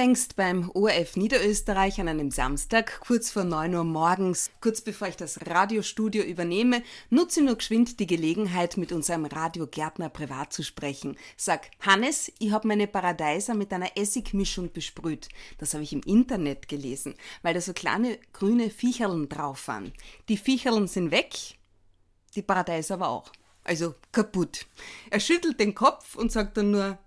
[0.00, 5.16] unlängst beim ORF Niederösterreich an einem Samstag, kurz vor 9 Uhr morgens, kurz bevor ich
[5.16, 11.18] das Radiostudio übernehme, nutze nur geschwind die Gelegenheit, mit unserem Radiogärtner privat zu sprechen.
[11.36, 15.28] Sag, Hannes, ich habe meine Paradeiser mit einer Essigmischung besprüht.
[15.58, 19.92] Das habe ich im Internet gelesen, weil da so kleine grüne Viecherln drauf waren.
[20.30, 21.34] Die Viecherln sind weg,
[22.34, 23.32] die Paradeiser aber auch.
[23.64, 24.64] Also kaputt.
[25.10, 26.98] Er schüttelt den Kopf und sagt dann nur,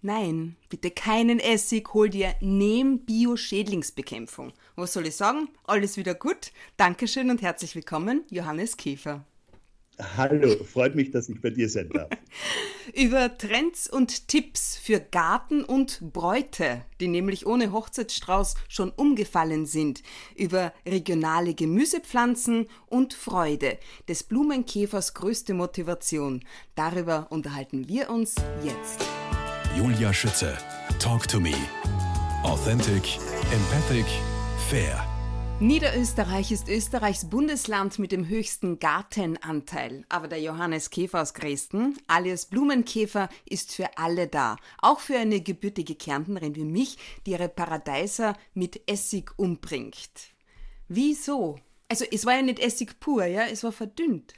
[0.00, 4.52] Nein, bitte keinen Essig, hol dir Nehm Bio Schädlingsbekämpfung.
[4.76, 5.48] Was soll ich sagen?
[5.64, 6.52] Alles wieder gut.
[6.76, 9.24] Dankeschön und herzlich willkommen, Johannes Käfer.
[10.16, 12.10] Hallo, freut mich, dass ich bei dir sein darf.
[12.94, 20.04] Über Trends und Tipps für Garten und Bräute, die nämlich ohne Hochzeitsstrauß schon umgefallen sind.
[20.36, 26.44] Über regionale Gemüsepflanzen und Freude, des Blumenkäfers größte Motivation.
[26.76, 29.04] Darüber unterhalten wir uns jetzt.
[29.78, 30.58] Julia Schütze.
[30.98, 31.54] Talk to me.
[32.42, 33.16] Authentic,
[33.52, 34.06] empathic,
[34.68, 35.06] fair.
[35.60, 40.04] Niederösterreich ist Österreichs Bundesland mit dem höchsten Gartenanteil.
[40.08, 44.56] Aber der Johannes Käfer aus Dresden, alias Blumenkäfer, ist für alle da.
[44.78, 50.32] Auch für eine gebürtige Kärntnerin wie mich, die ihre Paradeiser mit Essig umbringt.
[50.88, 51.60] Wieso?
[51.88, 54.34] Also es war ja nicht Essig pur, ja, es war verdünnt.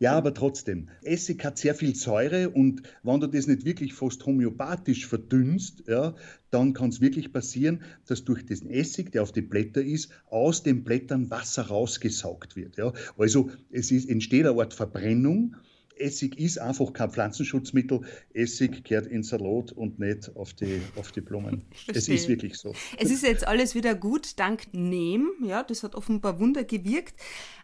[0.00, 4.24] Ja, aber trotzdem, Essig hat sehr viel Säure und wenn du das nicht wirklich fast
[4.24, 6.16] homöopathisch verdünnst, ja,
[6.50, 10.62] dann kann es wirklich passieren, dass durch diesen Essig, der auf die Blätter ist, aus
[10.62, 12.78] den Blättern Wasser rausgesaugt wird.
[12.78, 12.94] Ja.
[13.18, 15.54] Also es ist, entsteht eine Art Verbrennung.
[15.98, 18.00] Essig ist einfach kein Pflanzenschutzmittel.
[18.32, 21.62] Essig kehrt in Salat und nicht auf die, auf die Blumen.
[21.94, 22.74] Es ist wirklich so.
[22.96, 25.28] Es ist jetzt alles wieder gut, dank Nehm.
[25.44, 27.16] Ja, das hat offenbar Wunder gewirkt.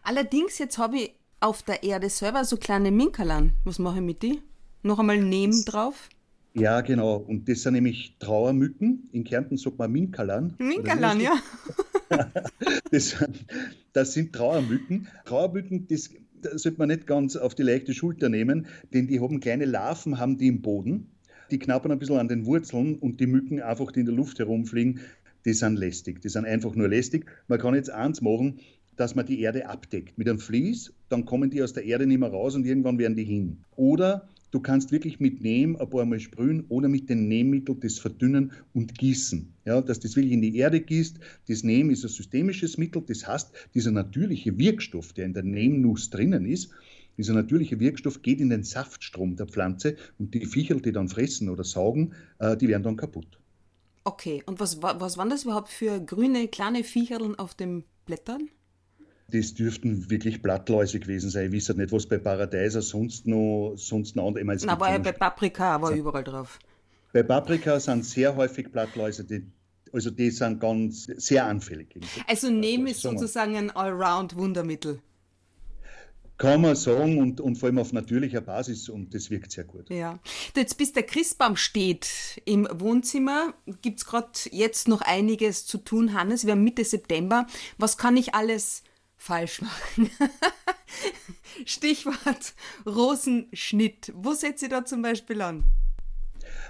[0.03, 3.53] Allerdings, jetzt habe ich auf der Erde selber so kleine Minkerlern.
[3.63, 4.41] Was mache ich mit die?
[4.83, 6.09] Noch einmal Nehmen drauf?
[6.53, 7.17] Ja, genau.
[7.17, 9.09] Und das sind nämlich Trauermücken.
[9.11, 10.55] In Kärnten sagt man Minkerlern.
[10.57, 11.33] Minkerlern, ja.
[12.91, 13.15] das,
[13.93, 15.07] das, sind Trauermücken.
[15.25, 16.09] Trauermücken, das,
[16.41, 20.17] das sollte man nicht ganz auf die leichte Schulter nehmen, denn die haben kleine Larven,
[20.17, 21.11] haben die im Boden.
[21.51, 24.39] Die knappern ein bisschen an den Wurzeln und die Mücken einfach, die in der Luft
[24.39, 25.01] herumfliegen,
[25.45, 26.21] die sind lästig.
[26.21, 27.25] Die sind einfach nur lästig.
[27.47, 28.59] Man kann jetzt eins machen,
[28.97, 32.19] dass man die Erde abdeckt mit einem Vlies, dann kommen die aus der Erde nicht
[32.19, 33.59] mehr raus und irgendwann werden die hin.
[33.75, 37.99] Oder du kannst wirklich mit Nehm ein paar Mal sprühen oder mit den Nähmitteln das
[37.99, 39.53] verdünnen und gießen.
[39.65, 41.19] Ja, dass das wirklich in die Erde gießt.
[41.47, 46.09] Das Nehm ist ein systemisches Mittel, das heißt, dieser natürliche Wirkstoff, der in der Nehmnuss
[46.09, 46.71] drinnen ist,
[47.17, 51.49] dieser natürliche Wirkstoff geht in den Saftstrom der Pflanze und die Viecher, die dann fressen
[51.49, 53.39] oder saugen, äh, die werden dann kaputt.
[54.03, 58.49] Okay, und was, was waren das überhaupt für grüne kleine Viecherln auf den Blättern?
[59.29, 61.51] Das dürften wirklich Blattläuse gewesen sein.
[61.51, 64.55] Ich weiß nicht, was bei Paradeiser sonst noch, sonst noch andere.
[64.55, 66.59] Ich Na, war ja bei Paprika aber überall drauf.
[67.11, 69.45] Bei Paprika sind sehr häufig Blattläuse, die,
[69.91, 71.99] also die sind ganz sehr anfällig.
[72.27, 74.99] Also Neem ist sozusagen ein Allround-Wundermittel.
[76.37, 79.89] Kann man sagen und, und vor allem auf natürlicher Basis und das wirkt sehr gut.
[79.89, 80.19] Ja.
[80.55, 86.13] Jetzt bis der Christbaum steht im Wohnzimmer, gibt es gerade jetzt noch einiges zu tun,
[86.13, 86.45] Hannes.
[86.45, 87.47] Wir haben Mitte September.
[87.79, 88.83] Was kann ich alles
[89.17, 90.09] falsch machen.
[91.65, 92.53] Stichwort
[92.85, 94.13] Rosenschnitt.
[94.15, 95.63] Wo setzt ihr da zum Beispiel an?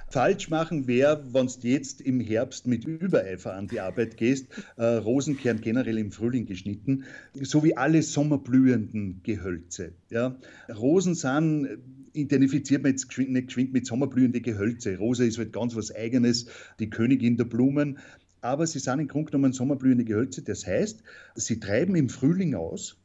[0.10, 4.48] Falsch machen wäre, wenn du jetzt im Herbst mit Übereifer an die Arbeit gehst,
[4.78, 7.04] äh, Rosenkern generell im Frühling geschnitten,
[7.34, 9.92] so wie alle sommerblühenden Gehölze.
[10.10, 10.38] Ja.
[10.70, 11.68] Rosen sind
[12.14, 14.98] identifiziert man jetzt nicht geschwind mit sommerblühende Gehölze.
[14.98, 16.48] Rosa ist halt ganz was Eigenes,
[16.80, 18.00] die Königin der Blumen
[18.42, 20.42] aber sie sind im Grunde genommen sommerblühende Gehölze.
[20.42, 21.04] Das heißt,
[21.36, 22.98] sie treiben im Frühling aus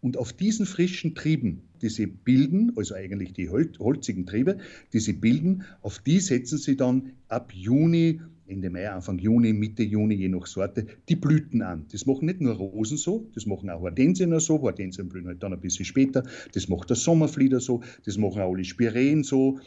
[0.00, 4.58] und auf diesen frischen Trieben, die sie bilden, also eigentlich die holzigen Triebe,
[4.92, 9.84] die sie bilden, auf die setzen sie dann ab Juni, Ende Mai, Anfang Juni, Mitte
[9.84, 11.86] Juni, je nach Sorte, die Blüten an.
[11.92, 15.52] Das machen nicht nur Rosen so, das machen auch Hortensien so, Hortensien blühen halt dann
[15.52, 19.60] ein bisschen später, das macht der Sommerflieder so, das machen auch alle Spireen so,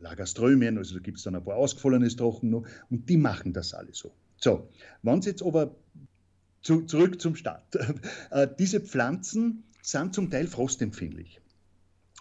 [0.00, 3.74] Lagerströmien, also da gibt es dann ein paar ausgefallene Trochen noch, und die machen das
[3.74, 4.10] alle so.
[4.42, 4.68] So,
[5.02, 5.74] wenn Sie jetzt aber
[6.62, 7.64] zu, zurück zum Start.
[8.30, 11.40] Äh, diese Pflanzen sind zum Teil frostempfindlich.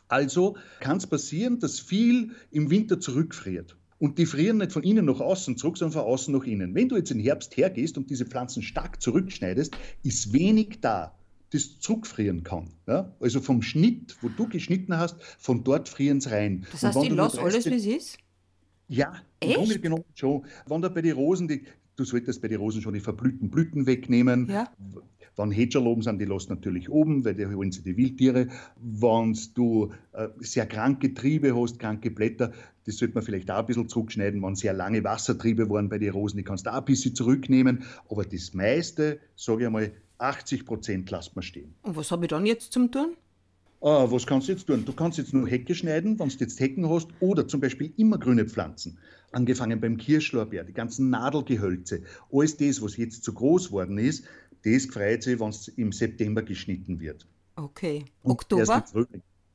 [0.07, 3.77] Also kann es passieren, dass viel im Winter zurückfriert.
[4.00, 6.74] Und die frieren nicht von innen nach außen zurück, sondern von außen nach innen.
[6.74, 11.16] Wenn du jetzt im Herbst hergehst und diese Pflanzen stark zurückschneidest, ist wenig da,
[11.51, 12.74] das zurückfrieren kann.
[12.88, 13.13] Ja?
[13.19, 16.66] Also vom Schnitt, wo du geschnitten hast, von dort frieren sie rein.
[16.71, 18.18] Das heißt, ich lasse alles, wie es ist?
[18.88, 20.45] Ja, im Grunde genommen schon.
[20.66, 21.66] Wenn da bei den Rosen, die,
[22.00, 24.48] Du solltest bei den Rosen schon die verblühten Blüten wegnehmen.
[24.50, 24.72] Ja.
[25.36, 28.48] Wenn Hedgerl oben sind, die lassen natürlich oben, weil die holen sie die Wildtiere.
[28.78, 32.54] Wenn du äh, sehr kranke Triebe hast, kranke Blätter,
[32.86, 34.42] das sollte man vielleicht auch ein bisschen zurückschneiden.
[34.42, 37.84] Wenn sehr lange Wassertriebe waren bei den Rosen, die kannst du auch ein bisschen zurücknehmen.
[38.10, 41.74] Aber das meiste, sage ich einmal, 80 Prozent lässt man stehen.
[41.81, 43.18] Und was habe ich dann jetzt zum tun?
[43.81, 44.86] Ah, was kannst du jetzt tun?
[44.86, 48.18] Du kannst jetzt nur Hecke schneiden, wenn du jetzt Hecken hast, oder zum Beispiel immer
[48.18, 48.98] grüne Pflanzen
[49.31, 54.26] angefangen beim Kirschlorbeer, die ganzen Nadelgehölze, alles das, was jetzt zu groß worden ist,
[54.64, 57.26] das freut sich, wenn es im September geschnitten wird.
[57.56, 58.06] Okay.
[58.24, 58.86] Oktober?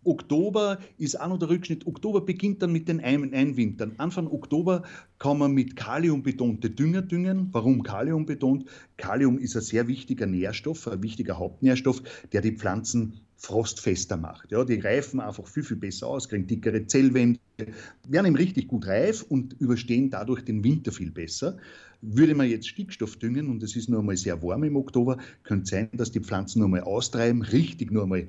[0.04, 1.86] Oktober ist auch noch der Rückschnitt.
[1.86, 3.94] Oktober beginnt dann mit den Ein Einwintern.
[3.96, 4.82] Anfang Oktober
[5.18, 7.48] kann man mit kaliumbetonte Dünger düngen.
[7.52, 8.66] Warum Kalium betont?
[8.98, 14.50] Kalium ist ein sehr wichtiger Nährstoff, ein wichtiger Hauptnährstoff, der die Pflanzen frostfester macht.
[14.50, 17.38] Ja, die reifen einfach viel, viel besser aus, kriegen dickere Zellwände,
[18.08, 21.58] werden eben richtig gut reif und überstehen dadurch den Winter viel besser.
[22.00, 25.70] Würde man jetzt Stickstoff düngen und es ist nur einmal sehr warm im Oktober, könnte
[25.70, 28.26] sein, dass die Pflanzen nur einmal austreiben, richtig nur einmal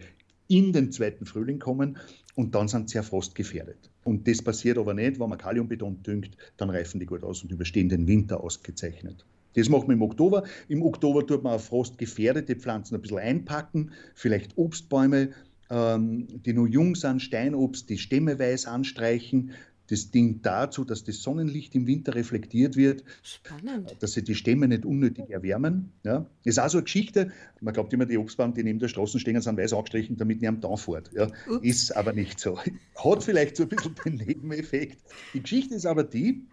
[0.47, 1.97] in den zweiten Frühling kommen
[2.35, 3.89] und dann sind sie sehr frostgefährdet.
[4.03, 7.51] Und das passiert aber nicht, wenn man Kaliumbeton düngt, dann reifen die gut aus und
[7.51, 9.25] überstehen den Winter ausgezeichnet.
[9.55, 10.43] Das machen wir im Oktober.
[10.67, 15.29] Im Oktober tut man auf frostgefährdete Pflanzen ein bisschen einpacken, vielleicht Obstbäume,
[15.69, 19.51] ähm, die nur jung sind, Steinobst, die Stämme weiß anstreichen.
[19.87, 23.95] Das dient dazu, dass das Sonnenlicht im Winter reflektiert wird, Spannend.
[23.99, 25.91] dass sie die Stämme nicht unnötig erwärmen.
[26.03, 26.25] Ja.
[26.43, 27.31] Das ist auch so eine Geschichte.
[27.61, 30.63] Man glaubt immer, die Obstbäume, die neben der Straße stehen, sind weiß angestrichen, damit niemand
[30.63, 31.11] da fährt.
[31.13, 31.27] Ja.
[31.61, 32.57] Ist aber nicht so.
[32.95, 34.97] Hat vielleicht so ein bisschen den Nebeneffekt.
[35.35, 36.47] Die Geschichte ist aber die,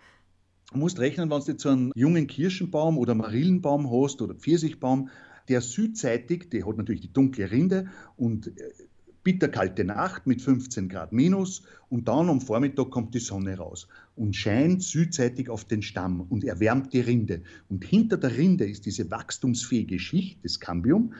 [0.74, 5.08] musst rechnen, wenn du jetzt so einen jungen Kirschenbaum oder Marillenbaum hast oder Pfirsichbaum,
[5.48, 8.72] der südseitig, der hat natürlich die dunkle Rinde und äh,
[9.24, 14.34] bitterkalte Nacht mit 15 Grad minus und dann am Vormittag kommt die Sonne raus und
[14.34, 17.42] scheint südseitig auf den Stamm und erwärmt die Rinde.
[17.68, 21.14] Und hinter der Rinde ist diese wachstumsfähige Schicht, das Cambium,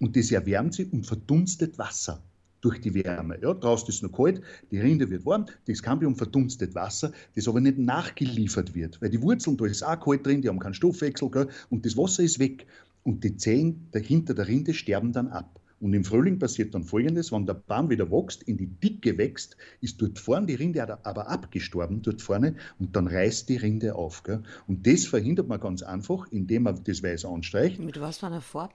[0.00, 2.22] und das erwärmt sie und verdunstet Wasser
[2.60, 3.38] durch die Wärme.
[3.40, 4.40] Ja, draußen ist es noch kalt,
[4.70, 9.22] die Rinde wird warm, das Cambium verdunstet Wasser, das aber nicht nachgeliefert wird, weil die
[9.22, 12.38] Wurzeln, da ist auch kalt drin, die haben keinen Stoffwechsel gell, und das Wasser ist
[12.38, 12.66] weg
[13.04, 15.60] und die Zehen dahinter der Rinde sterben dann ab.
[15.80, 19.56] Und im Frühling passiert dann Folgendes, wenn der Baum wieder wächst, in die Dicke wächst,
[19.80, 24.24] ist dort vorne die Rinde aber abgestorben, dort vorne, und dann reißt die Rinde auf.
[24.24, 24.42] Gell?
[24.66, 27.78] Und das verhindert man ganz einfach, indem man das Weiß anstreicht.
[27.78, 28.74] Mit was für einer Farbe?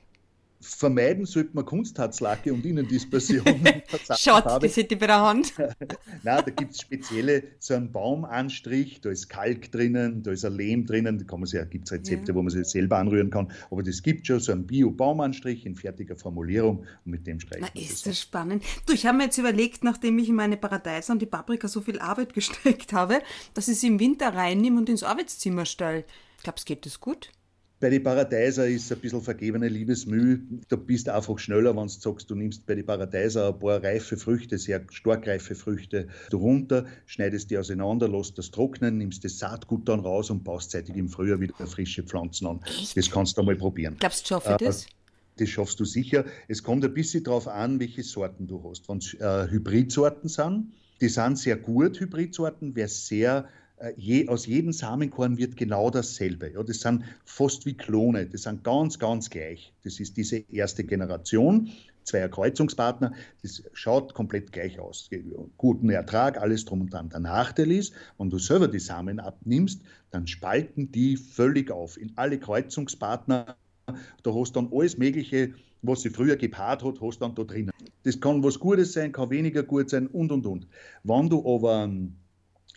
[0.64, 3.44] Vermeiden sollte man Kunstharzlacke und Innendispersion.
[4.18, 5.54] Schaut, das hätte ich bei der Hand.
[6.24, 10.54] Nein, da gibt es spezielle, so einen Baumanstrich, da ist Kalk drinnen, da ist ein
[10.54, 12.36] Lehm drinnen, da gibt es Rezepte, ja.
[12.36, 16.16] wo man sich selber anrühren kann, aber das gibt schon so einen Bio-Baumanstrich in fertiger
[16.16, 18.64] Formulierung und mit dem streichen Na, ist das spannend.
[18.86, 21.82] Du, ich habe mir jetzt überlegt, nachdem ich in meine Paradeiser und die Paprika so
[21.82, 23.22] viel Arbeit gesteckt habe,
[23.54, 26.06] dass ich sie im Winter reinnehme und ins Arbeitszimmer stelle.
[26.44, 27.32] Glaubst du, geht das gut?
[27.84, 30.40] Bei den Paradeiser ist es ein bisschen vergebene Liebesmüh.
[30.70, 34.16] Du bist einfach schneller, wenn du sagst, du nimmst bei den Paradeiser ein paar reife
[34.16, 39.90] Früchte, sehr stark reife Früchte runter, schneidest die auseinander, lässt das trocknen, nimmst das Saatgut
[39.90, 42.62] dann raus und baust zeitig im Frühjahr wieder frische Pflanzen an.
[42.96, 43.98] Das kannst du mal probieren.
[44.00, 44.88] Glaubst du, schaffe ich das?
[45.40, 46.24] Das schaffst du sicher.
[46.48, 48.88] Es kommt ein bisschen darauf an, welche Sorten du hast.
[48.88, 50.72] Wenn es äh, Hybridsorten sind,
[51.02, 52.78] die sind sehr gut, Hybridsorten.
[52.78, 53.63] Wer sehr äh,
[53.96, 56.52] je, aus jedem Samenkorn wird genau dasselbe.
[56.52, 59.74] Ja, das sind fast wie Klone, das sind ganz, ganz gleich.
[59.84, 61.70] Das ist diese erste Generation
[62.04, 65.10] zweier Kreuzungspartner, das schaut komplett gleich aus.
[65.58, 67.10] Guten Ertrag, alles drum und dran.
[67.10, 69.82] Der Nachteil ist, wenn du selber die Samen abnimmst,
[70.12, 73.56] dann spalten die völlig auf in alle Kreuzungspartner.
[73.86, 77.44] Da hast du dann alles Mögliche, was sie früher gepaart hat, hast du dann da
[77.44, 77.72] drinnen.
[78.04, 80.68] Das kann was Gutes sein, kann weniger gut sein und und und.
[81.04, 81.90] Wenn du aber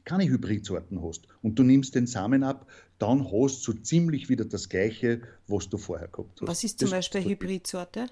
[0.05, 2.67] keine Hybridsorten hast und du nimmst den Samen ab,
[2.99, 6.49] dann hast du so ziemlich wieder das Gleiche, was du vorher gehabt hast.
[6.49, 8.07] Was ist zum das Beispiel eine Hybridsorte?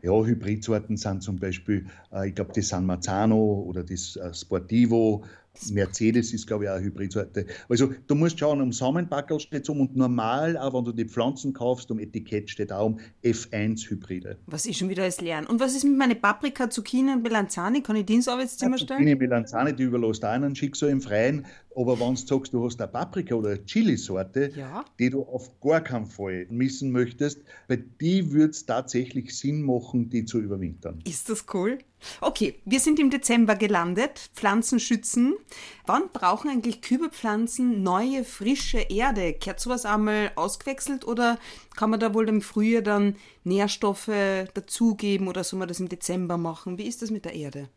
[0.00, 5.24] Ja, Hybridsorten sind zum Beispiel, äh, ich glaube, die San Marzano oder das äh, Sportivo,
[5.70, 7.46] Mercedes ist, glaube ich, auch eine Hybridsorte.
[7.68, 11.04] Also du musst schauen, um Samenpackerl steht es um und normal, auch wenn du die
[11.04, 14.36] Pflanzen kaufst, um Etikett steht auch um F1-Hybride.
[14.46, 15.46] Was ist schon wieder als Lernen?
[15.46, 17.82] Und was ist mit meinen Paprika, Zucchini und Melanzani?
[17.82, 19.00] Kann ich die ins Arbeitszimmer stellen?
[19.00, 21.46] Zucchini, Melanzani, die überlässt auch einen Schicksal im Freien.
[21.76, 24.84] Aber wenn du sagst, du hast eine Paprika oder eine Chili-Sorte, ja.
[24.98, 30.10] die du auf gar keinen Fall missen möchtest, bei die würde es tatsächlich Sinn machen,
[30.10, 31.00] die zu überwintern.
[31.06, 31.78] Ist das cool?
[32.20, 34.30] Okay, wir sind im Dezember gelandet.
[34.34, 35.34] Pflanzen schützen.
[35.86, 39.32] Wann brauchen eigentlich Kübelpflanzen neue, frische Erde?
[39.32, 41.38] Kehrt sowas einmal ausgewechselt oder
[41.76, 44.10] kann man da wohl im Frühjahr dann Nährstoffe
[44.54, 46.78] dazugeben oder soll man das im Dezember machen?
[46.78, 47.68] Wie ist das mit der Erde?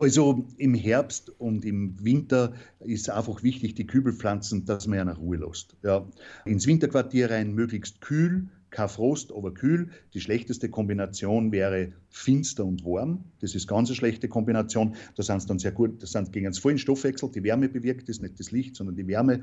[0.00, 5.18] Also im Herbst und im Winter ist einfach wichtig, die Kübelpflanzen, dass man ja nach
[5.18, 5.76] Ruhe lässt.
[5.82, 6.06] Ja.
[6.44, 9.88] Ins Winterquartier rein möglichst kühl, kein Frost, aber kühl.
[10.12, 13.24] Die schlechteste Kombination wäre finster und warm.
[13.40, 14.96] Das ist ganz eine schlechte Kombination.
[15.16, 17.30] Da sind es dann sehr gut, das sind gegen einen vollen Stoffwechsel.
[17.30, 19.42] Die Wärme bewirkt es, nicht das Licht, sondern die Wärme.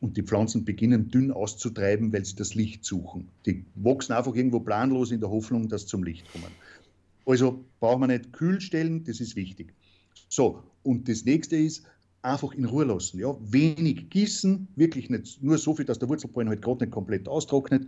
[0.00, 3.28] Und die Pflanzen beginnen dünn auszutreiben, weil sie das Licht suchen.
[3.46, 6.50] Die wachsen einfach irgendwo planlos in der Hoffnung, dass sie zum Licht kommen.
[7.24, 9.74] Also braucht man nicht kühl stellen, das ist wichtig.
[10.28, 11.84] So, und das nächste ist,
[12.22, 13.18] einfach in Ruhe lassen.
[13.18, 13.36] Ja?
[13.40, 17.86] Wenig gießen, wirklich nicht nur so viel, dass der Wurzelballen halt gerade nicht komplett austrocknet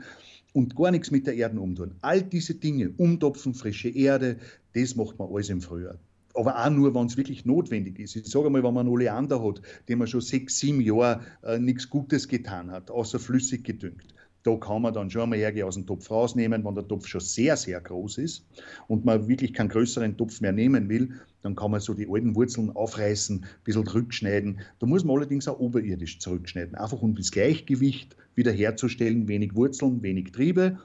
[0.52, 1.94] und gar nichts mit der Erde umtun.
[2.02, 4.38] All diese Dinge, umtopfen, frische Erde,
[4.74, 5.98] das macht man alles im Frühjahr.
[6.34, 8.16] Aber auch nur, wenn es wirklich notwendig ist.
[8.16, 11.60] Ich sage mal, wenn man einen Oleander hat, dem man schon sechs, sieben Jahre äh,
[11.60, 14.14] nichts Gutes getan hat, außer flüssig gedüngt
[14.44, 17.22] da kann man dann schon einmal hergehen, aus dem Topf rausnehmen, wenn der Topf schon
[17.22, 18.46] sehr, sehr groß ist
[18.88, 22.36] und man wirklich keinen größeren Topf mehr nehmen will, dann kann man so die alten
[22.36, 24.60] Wurzeln aufreißen, ein bisschen zurückschneiden.
[24.78, 29.28] Da muss man allerdings auch oberirdisch zurückschneiden, einfach um das Gleichgewicht wiederherzustellen.
[29.28, 30.78] Wenig Wurzeln, wenig Triebe,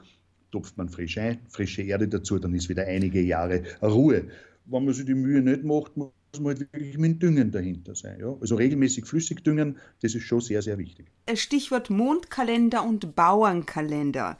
[0.50, 4.24] topft man frisch ein, frische Erde dazu, dann ist wieder einige Jahre Ruhe.
[4.64, 5.92] Wenn man sich die Mühe nicht macht,
[6.32, 8.18] muss man halt wirklich mit Düngen dahinter sein.
[8.20, 8.34] Ja?
[8.40, 11.06] Also regelmäßig flüssig düngen, das ist schon sehr, sehr wichtig.
[11.34, 14.36] Stichwort Mondkalender und Bauernkalender.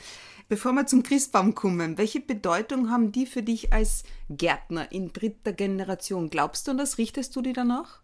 [0.49, 5.53] Bevor wir zum Christbaum kommen, welche Bedeutung haben die für dich als Gärtner in dritter
[5.53, 6.29] Generation?
[6.29, 8.03] Glaubst du und das richtest du dir danach?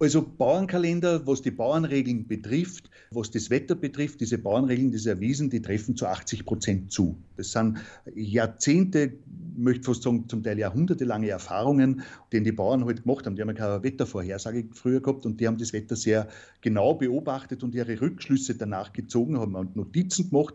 [0.00, 5.60] Also Bauernkalender, was die Bauernregeln betrifft, was das Wetter betrifft, diese Bauernregeln, diese erwiesen, die
[5.60, 7.18] treffen zu 80 Prozent zu.
[7.36, 7.78] Das sind
[8.14, 9.14] Jahrzehnte,
[9.56, 13.34] möchte fast sagen, zum Teil jahrhundertelange Erfahrungen, die die Bauern halt gemacht haben.
[13.34, 16.28] Die haben ja keine Wettervorhersage früher gehabt und die haben das Wetter sehr
[16.60, 20.54] genau beobachtet und ihre Rückschlüsse danach gezogen, haben Notizen gemacht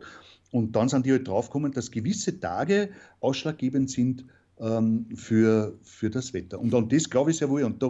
[0.52, 4.24] und dann sind die halt draufgekommen, dass gewisse Tage ausschlaggebend sind
[4.58, 6.60] für, für das Wetter.
[6.60, 7.88] Und an das glaube ich sehr wohl und da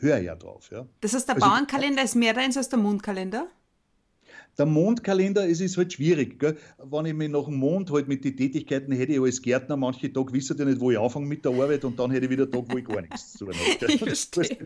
[0.00, 0.70] höre ich ja drauf.
[0.70, 0.86] Ja.
[1.00, 3.48] Das heißt, der also, Bauernkalender ist mehr deins als der Mondkalender?
[4.56, 6.38] Der Mondkalender, es ist halt schwierig.
[6.38, 6.56] Gell?
[6.78, 10.12] Wenn ich mich nach dem Mond halt mit den Tätigkeiten hätte, ich als Gärtner, manche
[10.12, 12.48] Tage wissen ja nicht, wo ich anfange mit der Arbeit und dann hätte ich wieder
[12.48, 14.64] Tag, wo ich gar nichts zu tun habe.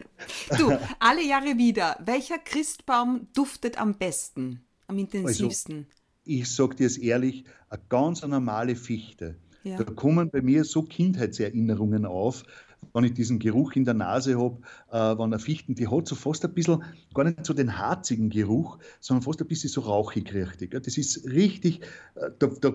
[0.58, 5.76] du, alle Jahre wieder, welcher Christbaum duftet am besten, am intensivsten?
[5.76, 5.88] Also,
[6.24, 9.78] ich sage dir es ehrlich, eine ganz normale Fichte ja.
[9.78, 12.42] Da kommen bei mir so Kindheitserinnerungen auf,
[12.92, 14.58] wenn ich diesen Geruch in der Nase habe,
[14.90, 16.82] äh, wenn eine Fichten, die hat so fast ein bisschen,
[17.14, 20.70] gar nicht so den harzigen Geruch, sondern fast ein bisschen so rauchig richtig.
[20.70, 21.80] Das ist richtig,
[22.14, 22.72] äh, da, da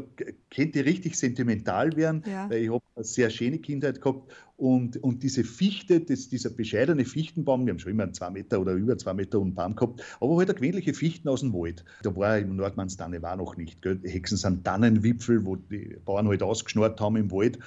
[0.49, 2.49] könnte ich richtig sentimental werden, ja.
[2.49, 7.05] weil ich habe eine sehr schöne Kindheit gehabt und, und diese Fichte, das, dieser bescheidene
[7.05, 10.03] Fichtenbaum, wir haben schon immer einen zwei Meter oder über zwei Meter hohen Baum gehabt,
[10.21, 11.83] aber halt eine gewöhnliche Fichten aus dem Wald.
[12.03, 13.81] Da war im Nordmannstanne war noch nicht.
[13.81, 13.99] Gell?
[14.03, 17.59] Hexen sind Tannenwipfel, wo die Bauern halt ausgeschnurrt haben im Wald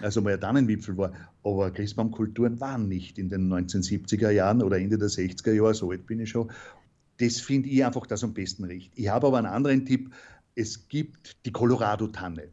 [0.00, 1.12] also mal ein Tannenwipfel war.
[1.44, 6.06] Aber Christbaumkulturen waren nicht in den 1970er Jahren oder Ende der 60er Jahre, so alt
[6.06, 6.50] bin ich schon.
[7.18, 8.92] Das finde ich einfach, das am besten riecht.
[8.96, 10.10] Ich habe aber einen anderen Tipp.
[10.54, 12.48] Es gibt die Colorado-Tanne.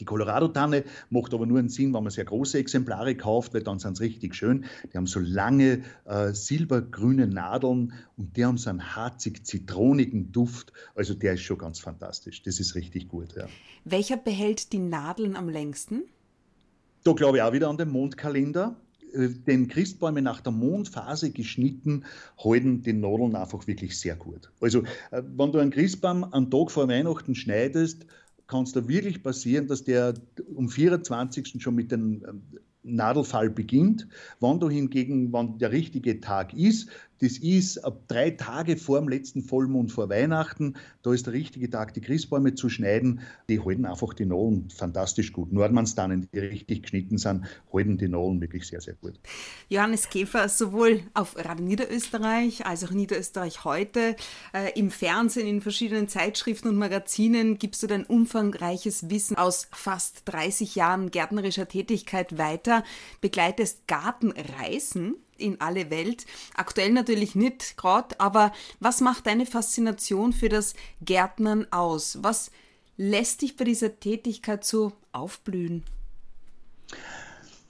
[0.00, 3.78] Die Colorado-Tanne macht aber nur einen Sinn, wenn man sehr große Exemplare kauft, weil dann
[3.78, 4.64] sind sie richtig schön.
[4.90, 10.72] Die haben so lange äh, silbergrüne Nadeln und die haben so einen harzig-zitronigen Duft.
[10.94, 12.42] Also der ist schon ganz fantastisch.
[12.42, 13.34] Das ist richtig gut.
[13.36, 13.46] Ja.
[13.84, 16.04] Welcher behält die Nadeln am längsten?
[17.04, 18.76] Da glaube ich auch wieder an den Mondkalender.
[19.12, 22.04] Äh, den Christbäume nach der Mondphase geschnitten
[22.42, 24.50] halten die Nadeln einfach wirklich sehr gut.
[24.60, 28.06] Also, äh, wenn du einen Christbaum einen Tag vor Weihnachten schneidest,
[28.46, 30.14] kann es da wirklich passieren, dass der
[30.54, 31.62] um 24.
[31.62, 32.42] schon mit dem ähm,
[32.82, 34.08] Nadelfall beginnt.
[34.40, 36.88] Wann du hingegen, wann der richtige Tag ist,
[37.20, 40.74] das ist ab drei Tage vor dem letzten Vollmond vor Weihnachten.
[41.02, 43.20] Da ist der richtige Tag, die Christbäume zu schneiden.
[43.50, 45.52] Die halten einfach die Nadeln fantastisch gut.
[45.52, 49.20] Nordmannstannen, die richtig geschnitten sind, halten die Nadeln wirklich sehr, sehr gut.
[49.68, 54.16] Johannes Käfer, sowohl auf Radio Niederösterreich als auch Niederösterreich heute,
[54.54, 60.22] äh, im Fernsehen, in verschiedenen Zeitschriften und Magazinen gibst du dein umfangreiches Wissen aus fast
[60.24, 62.82] 30 Jahren gärtnerischer Tätigkeit weiter,
[63.20, 66.26] begleitest Gartenreisen in alle Welt.
[66.54, 72.18] Aktuell natürlich nicht gerade, aber was macht deine Faszination für das Gärtnern aus?
[72.22, 72.50] Was
[72.96, 75.82] lässt dich bei dieser Tätigkeit so aufblühen?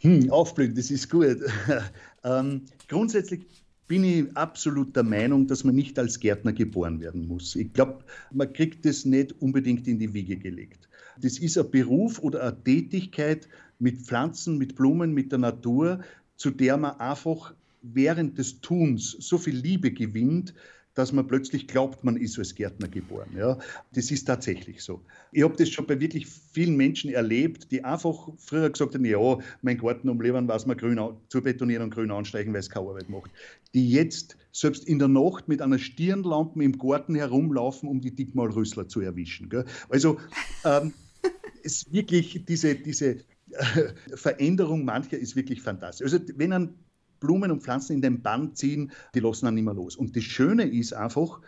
[0.01, 1.39] Hm, aufblühen, das ist gut.
[2.25, 3.47] ähm, grundsätzlich
[3.87, 7.57] bin ich absolut der Meinung, dass man nicht als Gärtner geboren werden muss.
[7.57, 10.89] Ich glaube, man kriegt das nicht unbedingt in die Wiege gelegt.
[11.21, 13.49] Das ist ein Beruf oder eine Tätigkeit
[13.79, 16.01] mit Pflanzen, mit Blumen, mit der Natur,
[16.37, 20.55] zu der man einfach während des Tuns so viel Liebe gewinnt,
[20.95, 23.31] dass man plötzlich glaubt, man ist als Gärtner geboren.
[23.37, 23.59] Ja,
[23.95, 25.03] das ist tatsächlich so.
[25.33, 29.39] Ich habe das schon bei wirklich vielen Menschen erlebt, die einfach früher gesagt haben, ja,
[29.63, 33.09] mein Garten umleben, was man grün zu betonieren und grün anstreichen, weil es keine Arbeit
[33.09, 33.31] macht.
[33.73, 38.89] Die jetzt selbst in der Nacht mit einer Stirnlampe im Garten herumlaufen, um die Dickmalrüssler
[38.89, 39.49] zu erwischen.
[39.49, 39.65] Gell?
[39.89, 40.19] Also
[40.65, 40.93] ähm,
[41.63, 43.11] es wirklich diese, diese
[43.51, 46.13] äh, Veränderung mancher ist wirklich fantastisch.
[46.13, 46.75] Also wenn ein
[47.21, 49.97] Blumen und Pflanzen in den Bann ziehen, die lassen dann nicht mehr los.
[49.97, 51.41] Und das Schöne ist einfach,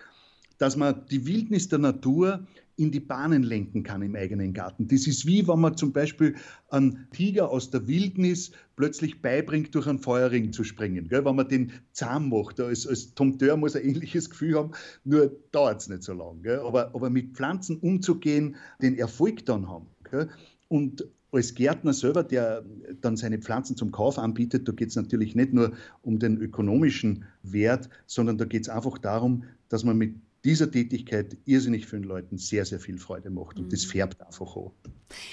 [0.58, 4.88] dass man die Wildnis der Natur in die Bahnen lenken kann im eigenen Garten.
[4.88, 6.36] Das ist wie, wenn man zum Beispiel
[6.70, 11.08] einen Tiger aus der Wildnis plötzlich beibringt, durch einen Feuerring zu springen.
[11.08, 11.24] Gell?
[11.24, 14.70] Wenn man den zahm macht, als, als Tomteur muss er ein ähnliches Gefühl haben,
[15.04, 16.60] nur dauert es nicht so lange.
[16.60, 19.86] Aber, aber mit Pflanzen umzugehen, den Erfolg dann haben.
[20.10, 20.30] Gell?
[20.68, 22.64] Und als Gärtner selber, der
[23.00, 25.72] dann seine Pflanzen zum Kauf anbietet, da geht es natürlich nicht nur
[26.02, 31.36] um den ökonomischen Wert, sondern da geht es einfach darum, dass man mit dieser Tätigkeit
[31.44, 33.58] irrsinnig vielen Leuten sehr, sehr viel Freude macht.
[33.58, 33.70] Und mhm.
[33.70, 34.70] das färbt einfach an.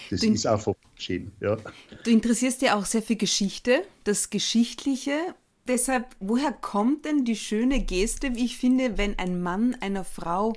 [0.10, 1.32] Das du, ist einfach schön.
[1.42, 1.58] Ja.
[2.04, 5.18] Du interessierst ja auch sehr für Geschichte, das Geschichtliche.
[5.68, 10.54] Deshalb, woher kommt denn die schöne Geste, wie ich finde, wenn ein Mann einer Frau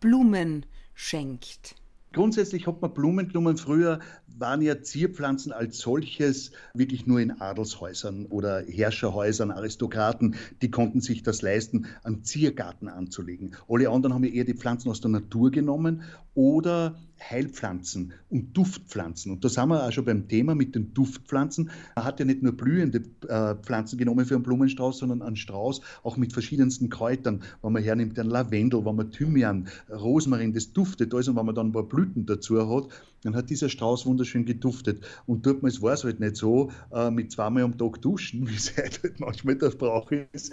[0.00, 1.76] Blumen schenkt?
[2.12, 4.00] Grundsätzlich hat man Blumenblumen früher
[4.36, 11.22] waren ja Zierpflanzen als solches wirklich nur in Adelshäusern oder Herrscherhäusern, Aristokraten, die konnten sich
[11.22, 13.54] das leisten, einen Ziergarten anzulegen.
[13.68, 16.02] Alle anderen haben ja eher die Pflanzen aus der Natur genommen
[16.34, 19.32] oder Heilpflanzen und Duftpflanzen.
[19.32, 21.70] Und da sind wir auch schon beim Thema mit den Duftpflanzen.
[21.94, 25.80] Man hat ja nicht nur blühende äh, Pflanzen genommen für einen Blumenstrauß, sondern einen Strauß
[26.02, 27.42] auch mit verschiedensten Kräutern.
[27.62, 31.28] Wenn man hernimmt, dann Lavendel, wenn man Thymian, Rosmarin, das duftet alles.
[31.28, 32.88] Und wenn man dann ein paar Blüten dazu hat,
[33.22, 35.04] dann hat dieser Strauß wunderschön geduftet.
[35.26, 38.76] Und damals war es halt nicht so, äh, mit zweimal am Tag duschen, wie es
[38.76, 40.52] halt manchmal der Brauch ist.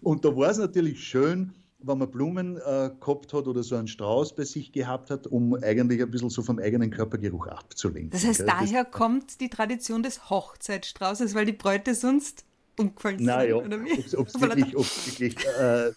[0.00, 1.52] Und da war es natürlich schön,
[1.86, 5.54] wenn man Blumen äh, gehabt hat oder so einen Strauß bei sich gehabt hat, um
[5.54, 8.10] eigentlich ein bisschen so vom eigenen Körpergeruch abzulenken.
[8.10, 12.44] Das heißt, daher das, kommt die Tradition des Hochzeitstraußes, weil die Bräute sonst
[12.78, 13.26] umgefallen sind.
[13.26, 13.64] Naja, ob
[14.28, 15.90] es wirklich, wirklich äh,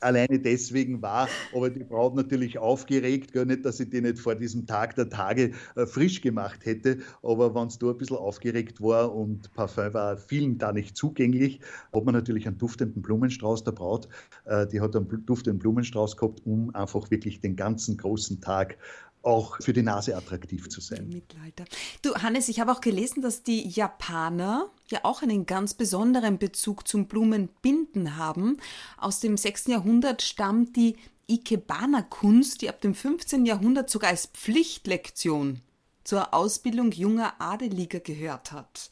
[0.00, 3.46] alleine deswegen war, aber die Braut natürlich aufgeregt, gell?
[3.46, 7.54] nicht, dass ich die nicht vor diesem Tag der Tage äh, frisch gemacht hätte, aber
[7.54, 11.60] wenn es da ein bisschen aufgeregt war und Parfum war vielen da nicht zugänglich,
[11.92, 14.08] hat man natürlich einen duftenden Blumenstrauß der Braut,
[14.44, 18.78] äh, die hat einen duftenden Blumenstrauß gehabt, um einfach wirklich den ganzen großen Tag
[19.22, 21.08] auch für die Nase attraktiv zu sein.
[21.08, 21.64] Mittelalter.
[22.02, 26.88] Du, Hannes, ich habe auch gelesen, dass die Japaner ja auch einen ganz besonderen Bezug
[26.88, 28.56] zum Blumenbinden haben.
[28.96, 29.66] Aus dem 6.
[29.66, 30.96] Jahrhundert stammt die
[31.28, 33.46] Ikebana-Kunst, die ab dem 15.
[33.46, 35.60] Jahrhundert sogar als Pflichtlektion
[36.02, 38.90] zur Ausbildung junger Adeliger gehört hat.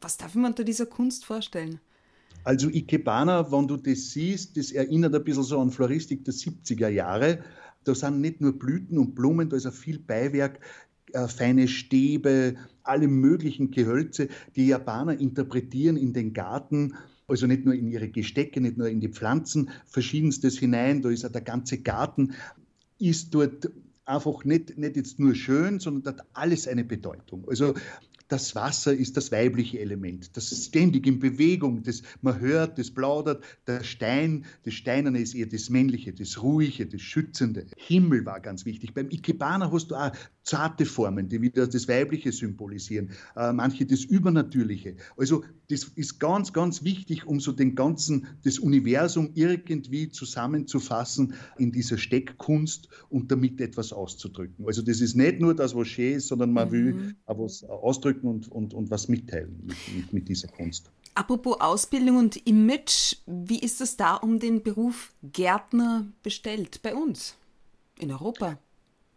[0.00, 1.80] Was darf man unter dieser Kunst vorstellen?
[2.44, 6.88] Also Ikebana, wenn du das siehst, das erinnert ein bisschen so an Floristik der 70er
[6.88, 7.44] Jahre.
[7.88, 10.60] Da sind nicht nur Blüten und Blumen, da ist auch viel Beiwerk,
[11.12, 14.28] äh, feine Stäbe, alle möglichen Gehölze.
[14.56, 16.94] Die Japaner interpretieren in den Garten
[17.28, 21.22] also nicht nur in ihre Gestecke, nicht nur in die Pflanzen, verschiedenstes hinein, da ist
[21.22, 22.32] ja der ganze Garten,
[22.98, 23.70] ist dort
[24.06, 27.46] einfach nicht, nicht jetzt nur schön, sondern hat alles eine Bedeutung.
[27.46, 27.74] Also
[28.28, 32.90] das Wasser ist das weibliche Element, das ist ständig in Bewegung, das man hört, das
[32.90, 33.42] plaudert.
[33.66, 37.66] Der Stein, das Steinerne ist eher das Männliche, das Ruhige, das Schützende.
[37.76, 38.94] Himmel war ganz wichtig.
[38.94, 40.12] Beim Ikebana hast du auch
[40.48, 44.96] zarte Formen, die wieder das Weibliche symbolisieren, äh, manche das Übernatürliche.
[45.16, 51.70] Also das ist ganz, ganz wichtig, um so den ganzen, das Universum irgendwie zusammenzufassen in
[51.70, 54.66] dieser Steckkunst und damit etwas auszudrücken.
[54.66, 56.72] Also das ist nicht nur das, was schön ist, sondern man mhm.
[56.72, 60.90] will auch was ausdrücken und, und, und was mitteilen mit, mit, mit dieser Kunst.
[61.14, 67.36] Apropos Ausbildung und Image, wie ist es da um den Beruf Gärtner bestellt bei uns
[67.98, 68.58] in Europa?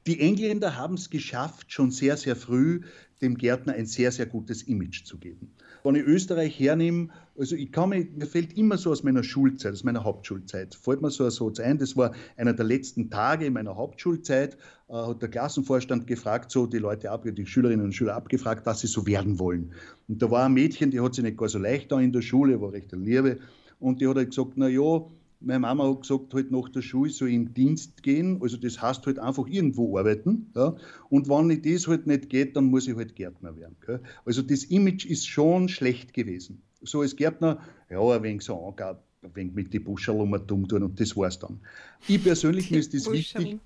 [0.07, 2.81] Die Engländer haben es geschafft, schon sehr, sehr früh
[3.21, 5.51] dem Gärtner ein sehr, sehr gutes Image zu geben.
[5.83, 9.83] Wenn ich Österreich hernehme, also ich mich, mir fällt immer so aus meiner Schulzeit, aus
[9.83, 13.53] meiner Hauptschulzeit, fällt mir so ein Satz ein, das war einer der letzten Tage in
[13.53, 14.57] meiner Hauptschulzeit,
[14.89, 18.79] äh, hat der Klassenvorstand gefragt, so die Leute ab, die Schülerinnen und Schüler abgefragt, was
[18.79, 19.71] sie so werden wollen.
[20.07, 22.21] Und da war ein Mädchen, die hat sich nicht gar so leicht da in der
[22.23, 23.37] Schule, war recht eine Liebe,
[23.79, 25.01] und die hat halt gesagt, na ja,
[25.41, 28.39] meine Mama hat gesagt, halt nach der Schule soll ich in Dienst gehen.
[28.41, 30.51] Also das heißt halt einfach irgendwo arbeiten.
[30.55, 30.75] Ja?
[31.09, 33.75] Und wenn ich das halt nicht geht, dann muss ich halt Gärtner werden.
[33.85, 34.01] Gell?
[34.25, 36.61] Also das Image ist schon schlecht gewesen.
[36.81, 40.65] So als Gärtner, ja, ein wenig so angab, ein wenig mit den Buscherl um tun
[40.83, 41.59] und das war's dann.
[42.07, 43.59] Ich persönlich, mir ist das wichtig,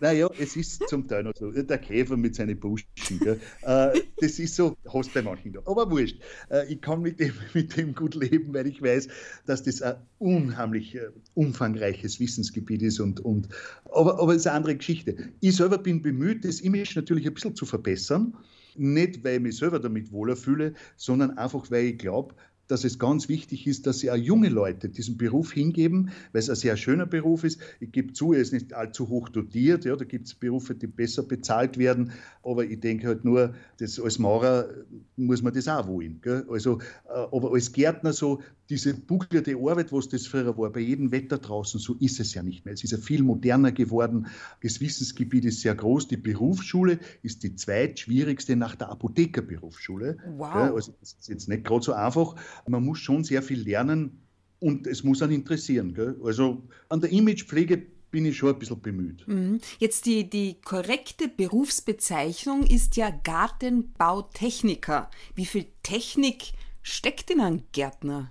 [0.00, 1.50] naja, es ist zum Teil noch so.
[1.50, 2.86] Der Käfer mit seinen Buschen.
[3.20, 3.40] Gell?
[3.62, 5.60] Äh, das ist so, hast bei manchen da.
[5.64, 6.20] Aber wurscht.
[6.50, 9.08] Äh, ich kann mit dem, mit dem gut leben, weil ich weiß,
[9.46, 13.00] dass das ein unheimlich äh, umfangreiches Wissensgebiet ist.
[13.00, 13.48] Und, und,
[13.86, 15.16] aber, aber es ist eine andere Geschichte.
[15.40, 18.36] Ich selber bin bemüht, das Image natürlich ein bisschen zu verbessern.
[18.78, 22.34] Nicht, weil ich mich selber damit wohler fühle, sondern einfach, weil ich glaube,
[22.68, 26.50] dass es ganz wichtig ist, dass sie auch junge Leute diesen Beruf hingeben, weil es
[26.50, 27.60] ein sehr schöner Beruf ist.
[27.80, 29.84] Ich gebe zu, er ist nicht allzu hoch dotiert.
[29.84, 32.12] Ja, da gibt es Berufe, die besser bezahlt werden.
[32.42, 34.68] Aber ich denke halt nur, dass als Maurer
[35.16, 36.20] muss man das auch wollen.
[36.22, 36.44] Gell?
[36.50, 41.12] Also, äh, aber als Gärtner so, diese bucklige Arbeit, was das früher war, bei jedem
[41.12, 42.74] Wetter draußen, so ist es ja nicht mehr.
[42.74, 44.26] Es ist ja viel moderner geworden.
[44.62, 46.08] Das Wissensgebiet ist sehr groß.
[46.08, 50.18] Die Berufsschule ist die zweitschwierigste nach der Apothekerberufsschule.
[50.36, 50.74] Wow.
[50.74, 52.34] Also das ist jetzt nicht gerade so einfach.
[52.66, 54.18] Man muss schon sehr viel lernen
[54.58, 55.94] und es muss einen interessieren.
[55.94, 56.16] Gell?
[56.24, 59.26] Also an der Imagepflege bin ich schon ein bisschen bemüht.
[59.28, 59.60] Mhm.
[59.78, 65.10] Jetzt die, die korrekte Berufsbezeichnung ist ja Gartenbautechniker.
[65.34, 66.52] Wie viel Technik
[66.82, 68.28] steckt in einem Gärtner?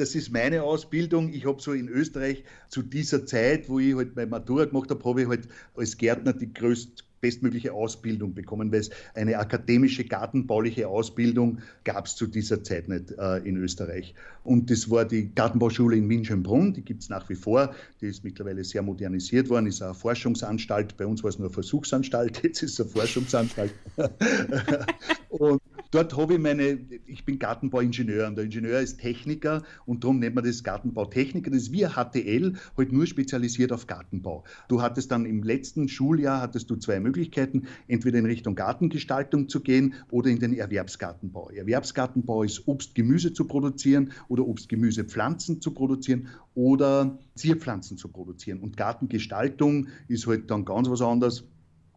[0.00, 1.32] Das ist meine Ausbildung.
[1.32, 5.04] Ich habe so in Österreich zu dieser Zeit, wo ich halt meine Matura gemacht habe,
[5.04, 10.88] habe ich halt als Gärtner die größte bestmögliche Ausbildung bekommen, weil es eine akademische gartenbauliche
[10.88, 14.14] Ausbildung gab es zu dieser Zeit nicht äh, in Österreich.
[14.42, 18.24] Und das war die Gartenbauschule in Wien-Schönbrunn, die gibt es nach wie vor, die ist
[18.24, 22.62] mittlerweile sehr modernisiert worden, ist eine Forschungsanstalt, bei uns war es nur eine Versuchsanstalt, jetzt
[22.62, 23.74] ist es eine Forschungsanstalt.
[25.28, 25.60] und
[25.90, 30.34] dort habe ich meine, ich bin Gartenbauingenieur und der Ingenieur ist Techniker und darum nennt
[30.34, 31.50] man das Gartenbautechniker.
[31.50, 34.44] Das ist ein HTL, halt nur spezialisiert auf Gartenbau.
[34.68, 37.20] Du hattest dann im letzten Schuljahr hattest du zwei Möglichkeiten.
[37.20, 41.50] Möglichkeiten, entweder in Richtung Gartengestaltung zu gehen oder in den Erwerbsgartenbau.
[41.50, 48.08] Erwerbsgartenbau ist Obst, Gemüse zu produzieren oder Obst, Gemüse, Pflanzen zu produzieren oder Zierpflanzen zu
[48.08, 48.60] produzieren.
[48.60, 51.44] Und Gartengestaltung ist halt dann ganz was anderes.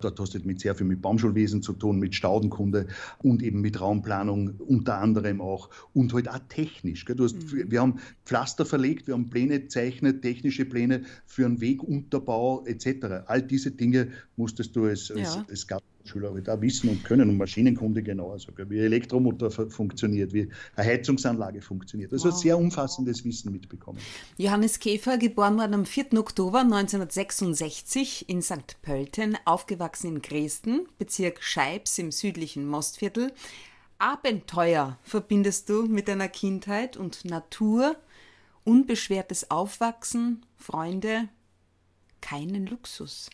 [0.03, 2.87] Dort hast du mit sehr viel mit Baumschulwesen zu tun, mit Staudenkunde
[3.19, 7.05] und eben mit Raumplanung unter anderem auch und halt auch technisch.
[7.05, 7.15] Gell?
[7.15, 7.71] Du hast, mhm.
[7.71, 13.25] Wir haben Pflaster verlegt, wir haben Pläne gezeichnet, technische Pläne für einen Wegunterbau etc.
[13.27, 15.45] All diese Dinge musstest du als, als, ja.
[15.49, 15.67] als
[16.05, 20.87] Schüler halt auch wissen und können und Maschinenkunde genauso, wie ein Elektromotor funktioniert, wie eine
[20.87, 22.11] Heizungsanlage funktioniert.
[22.11, 22.37] Also wow.
[22.37, 23.99] sehr umfassendes Wissen mitbekommen.
[24.37, 26.13] Johannes Käfer, geboren worden am 4.
[26.17, 28.77] Oktober 1966 in St.
[28.81, 33.31] Pölten, aufgewachsen in Dresden, Bezirk Scheibs im südlichen Mostviertel.
[33.97, 37.95] Abenteuer verbindest du mit deiner Kindheit und Natur,
[38.65, 41.29] unbeschwertes Aufwachsen, Freunde,
[42.19, 43.29] keinen Luxus.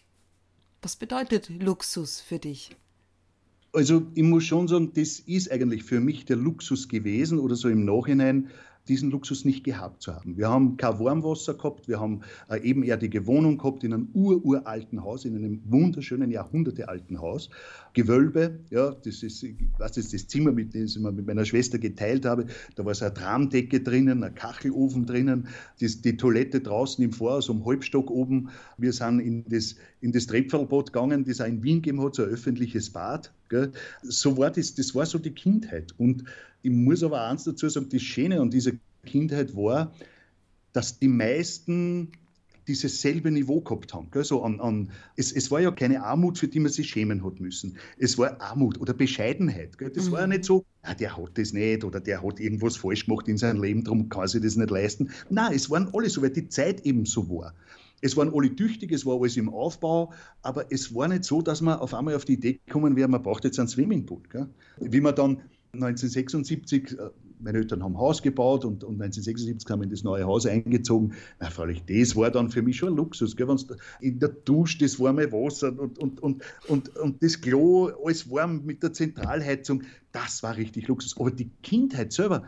[0.82, 2.76] Was bedeutet Luxus für dich?
[3.74, 7.70] Also ich muss schon sagen, das ist eigentlich für mich der Luxus gewesen oder so
[7.70, 8.50] im Nachhinein,
[8.89, 10.36] diesen Luxus nicht gehabt zu haben.
[10.36, 15.25] Wir haben kein Warmwasser gehabt, wir haben eine ebenerdige Wohnung gehabt in einem ururalten Haus,
[15.25, 17.49] in einem wunderschönen, jahrhundertealten Haus.
[17.93, 19.45] Gewölbe, ja, das ist,
[19.78, 22.47] was ist das Zimmer, mit dem ich mit meiner Schwester geteilt habe.
[22.75, 25.47] Da war so eine Tramdecke drinnen, ein Kachelofen drinnen,
[25.80, 28.49] das, die Toilette draußen im Vorhaus um Halbstock oben.
[28.78, 32.23] Wir sind in das, in das Trepferlbad gegangen, das auch in Wien gegeben hat, so
[32.23, 33.32] ein öffentliches Bad.
[33.49, 33.71] Gell.
[34.04, 35.93] So war das, das war so die Kindheit.
[35.97, 36.23] Und
[36.62, 38.72] ich muss aber eins dazu sagen, das Schöne an dieser
[39.06, 39.93] Kindheit war,
[40.74, 42.12] dass die meisten
[42.69, 44.12] dieses selbe Niveau gehabt haben.
[44.12, 44.24] Gell?
[44.24, 47.39] So an, an, es, es war ja keine Armut, für die man sich schämen hat
[47.39, 47.78] müssen.
[47.98, 49.78] Es war Armut oder Bescheidenheit.
[49.80, 49.89] Gell?
[49.89, 50.12] Das mhm.
[50.12, 53.28] war ja nicht so, ah, der hat das nicht oder der hat irgendwas falsch gemacht
[53.28, 55.10] in seinem Leben, darum kann sich das nicht leisten.
[55.30, 57.56] Nein, es waren alle so, weil die Zeit eben so war.
[58.02, 61.62] Es waren alle tüchtig, es war alles im Aufbau, aber es war nicht so, dass
[61.62, 64.22] man auf einmal auf die Idee gekommen wäre, man braucht jetzt einen Swimmingpool.
[64.30, 64.48] Gell?
[64.80, 65.41] Wie man dann
[65.73, 66.97] 1976
[67.39, 71.13] meine Eltern haben Haus gebaut und, und 1976 haben wir in das neue Haus eingezogen.
[71.39, 73.36] Na, freilich, das war dann für mich schon ein Luxus.
[73.36, 73.47] Gell?
[74.01, 78.65] In der Dusche das warme Wasser und, und, und, und, und das Klo, alles warm
[78.65, 81.17] mit der Zentralheizung, das war richtig Luxus.
[81.17, 82.43] Aber die Kindheit selber,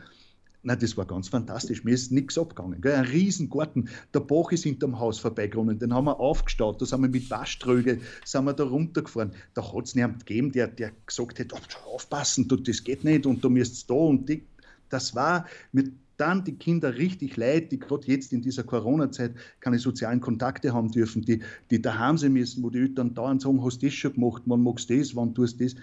[0.64, 1.84] na, das war ganz fantastisch.
[1.84, 2.82] Mir ist nichts abgegangen.
[2.82, 2.94] Gell?
[2.94, 3.90] Ein Riesengarten.
[4.14, 5.80] Der Bach ist hinterm Haus vorbeigekommen.
[5.80, 6.80] Den haben wir aufgestaut.
[6.80, 9.32] Da sind wir mit Waschtröge sind wir da runtergefahren.
[9.56, 13.26] Da hat es niemand gegeben, der, der gesagt hätte, oh, aufpassen, du, das geht nicht
[13.26, 14.44] und du müsst da und die
[14.92, 15.86] das war mir
[16.18, 20.92] dann die Kinder richtig leid, die gerade jetzt in dieser Corona-Zeit keine sozialen Kontakte haben
[20.92, 24.14] dürfen, die, die daheim sein müssen, wo die Eltern dauernd sagen, hast du das schon
[24.14, 25.76] gemacht, wann magst du das, wann tust du das.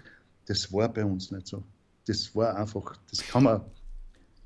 [0.47, 1.64] Das war bei uns nicht so.
[2.07, 3.62] Das war einfach, das kann man.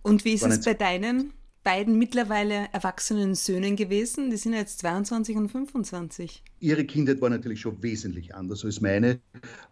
[0.02, 1.32] Und wie ist es bei deinen
[1.64, 4.30] beiden mittlerweile erwachsenen Söhnen gewesen?
[4.30, 6.42] Die sind jetzt 22 und 25.
[6.60, 9.20] Ihre Kindheit war natürlich schon wesentlich anders als meine.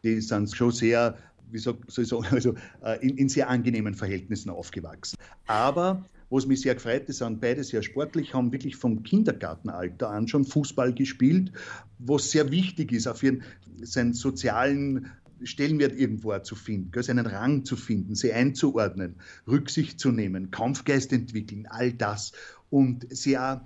[0.05, 1.17] Die sind schon sehr
[1.53, 5.17] wie soll, ich sagen, also äh, in, in, sehr angenehmen Verhältnissen aufgewachsen.
[5.47, 10.29] Aber was mich sehr gefreut, die sind beide sehr sportlich, haben wirklich vom Kindergartenalter an
[10.29, 11.53] schon Fußball gespielt,
[11.99, 13.43] was sehr wichtig ist, auf ihren,
[13.83, 15.11] seinen sozialen
[15.45, 21.67] Stellenwert irgendwo zu finden, seinen Rang zu finden, sie einzuordnen, Rücksicht zu nehmen, Kampfgeist entwickeln,
[21.69, 22.33] all das.
[22.71, 23.61] Und sie auch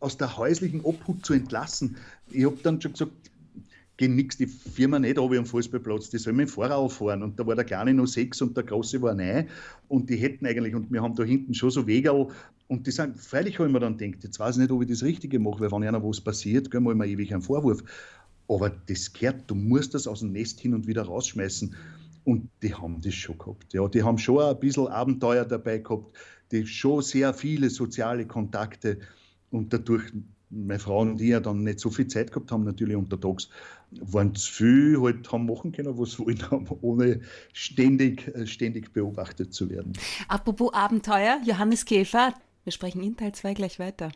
[0.00, 1.96] aus der häuslichen Obhut zu entlassen.
[2.30, 3.12] Ich habe dann schon gesagt,
[3.98, 7.22] gehen nichts, die Firma nicht oben am Fußballplatz, die sollen mit dem Fahrrad fahren.
[7.22, 9.48] Und da war der Kleine nur sechs und der Große war neun.
[9.88, 12.12] Und die hätten eigentlich, und wir haben da hinten schon so Wege
[12.68, 14.88] und die sind, freilich habe ich mir dann gedacht, jetzt weiß ich nicht, ob ich
[14.88, 17.82] das Richtige mache, weil wenn einer was passiert, gehen wir immer ewig einen Vorwurf.
[18.48, 21.74] Aber das gehört, du musst das aus dem Nest hin und wieder rausschmeißen.
[22.24, 23.72] Und die haben das schon gehabt.
[23.72, 26.16] Ja, die haben schon ein bisschen Abenteuer dabei gehabt,
[26.50, 28.98] die schon sehr viele soziale Kontakte
[29.50, 30.12] und dadurch,
[30.50, 33.48] meine Frau und ich ja dann nicht so viel Zeit gehabt haben, natürlich untertags,
[33.90, 37.20] waren zu viel halt haben machen können, was sie wollen haben, ohne
[37.52, 39.92] ständig, äh, ständig beobachtet zu werden.
[40.26, 42.34] Apropos Abenteuer, Johannes Käfer,
[42.64, 44.10] wir sprechen in Teil 2 gleich weiter.